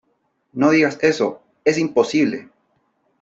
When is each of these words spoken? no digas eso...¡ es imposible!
no 0.53 0.71
digas 0.71 0.97
eso...¡ 1.03 1.43
es 1.63 1.77
imposible! 1.77 2.49